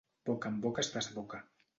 [0.29, 1.43] Boca amb boca es desboca.